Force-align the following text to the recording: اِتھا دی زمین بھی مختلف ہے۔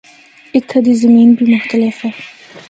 اِتھا 0.55 0.77
دی 0.85 0.93
زمین 1.03 1.29
بھی 1.37 1.45
مختلف 1.53 1.95
ہے۔ 2.05 2.09